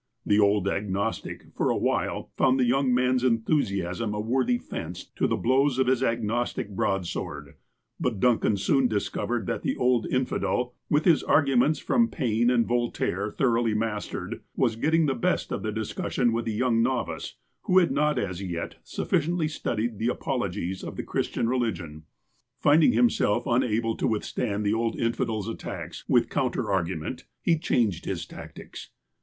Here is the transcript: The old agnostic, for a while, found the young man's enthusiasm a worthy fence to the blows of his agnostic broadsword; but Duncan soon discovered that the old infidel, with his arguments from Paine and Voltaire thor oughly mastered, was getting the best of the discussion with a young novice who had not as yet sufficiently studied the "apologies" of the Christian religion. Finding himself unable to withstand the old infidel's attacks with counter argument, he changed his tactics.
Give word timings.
The 0.25 0.39
old 0.39 0.67
agnostic, 0.67 1.45
for 1.53 1.69
a 1.69 1.77
while, 1.77 2.31
found 2.35 2.59
the 2.59 2.65
young 2.65 2.91
man's 2.91 3.23
enthusiasm 3.23 4.15
a 4.15 4.19
worthy 4.19 4.57
fence 4.57 5.05
to 5.15 5.27
the 5.27 5.37
blows 5.37 5.77
of 5.77 5.85
his 5.85 6.01
agnostic 6.01 6.71
broadsword; 6.71 7.53
but 7.99 8.19
Duncan 8.19 8.57
soon 8.57 8.87
discovered 8.87 9.45
that 9.45 9.61
the 9.61 9.77
old 9.77 10.07
infidel, 10.07 10.73
with 10.89 11.05
his 11.05 11.21
arguments 11.21 11.77
from 11.77 12.07
Paine 12.09 12.49
and 12.49 12.65
Voltaire 12.65 13.29
thor 13.29 13.55
oughly 13.59 13.77
mastered, 13.77 14.41
was 14.55 14.75
getting 14.75 15.05
the 15.05 15.13
best 15.13 15.51
of 15.51 15.61
the 15.61 15.71
discussion 15.71 16.33
with 16.33 16.47
a 16.47 16.51
young 16.51 16.81
novice 16.81 17.35
who 17.65 17.77
had 17.77 17.91
not 17.91 18.17
as 18.17 18.41
yet 18.41 18.77
sufficiently 18.83 19.47
studied 19.47 19.99
the 19.99 20.07
"apologies" 20.07 20.83
of 20.83 20.95
the 20.95 21.03
Christian 21.03 21.47
religion. 21.47 22.05
Finding 22.57 22.93
himself 22.93 23.43
unable 23.45 23.95
to 23.97 24.07
withstand 24.07 24.65
the 24.65 24.73
old 24.73 24.95
infidel's 24.99 25.47
attacks 25.47 26.03
with 26.09 26.27
counter 26.27 26.71
argument, 26.71 27.25
he 27.43 27.55
changed 27.55 28.05
his 28.05 28.25
tactics. 28.25 28.89